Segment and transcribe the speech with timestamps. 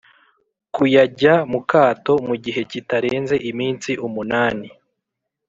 [0.73, 4.67] Kuyajya mukato mu gihe kitarenze iminsi umunani